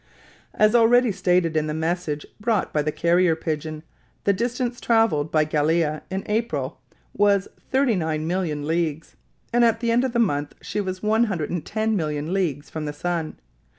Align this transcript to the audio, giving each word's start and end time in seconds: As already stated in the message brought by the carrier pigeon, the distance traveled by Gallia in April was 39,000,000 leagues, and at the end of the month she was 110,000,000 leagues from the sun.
As 0.55 0.73
already 0.73 1.11
stated 1.11 1.55
in 1.55 1.67
the 1.67 1.75
message 1.75 2.25
brought 2.39 2.73
by 2.73 2.81
the 2.81 2.91
carrier 2.91 3.35
pigeon, 3.35 3.83
the 4.23 4.33
distance 4.33 4.81
traveled 4.81 5.31
by 5.31 5.43
Gallia 5.43 6.01
in 6.09 6.23
April 6.25 6.79
was 7.15 7.47
39,000,000 7.71 8.65
leagues, 8.65 9.15
and 9.53 9.63
at 9.63 9.79
the 9.79 9.91
end 9.91 10.03
of 10.03 10.13
the 10.13 10.17
month 10.17 10.55
she 10.59 10.81
was 10.81 11.01
110,000,000 11.01 12.31
leagues 12.31 12.67
from 12.67 12.85
the 12.85 12.93
sun. 12.93 13.37